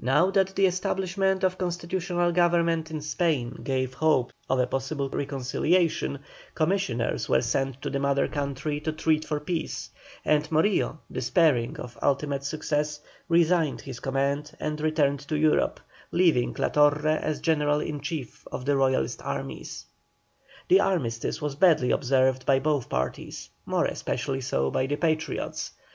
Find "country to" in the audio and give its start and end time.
8.26-8.90